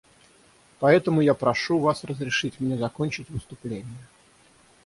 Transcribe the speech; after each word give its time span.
Поэтому 0.79 1.21
я 1.21 1.35
прошу 1.35 1.77
Вас 1.77 2.03
разрешить 2.03 2.59
мне 2.59 2.75
закончить 2.75 3.29
выступление. 3.29 4.07